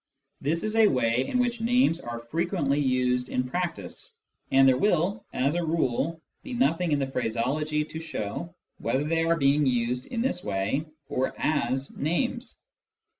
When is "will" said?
4.79-5.23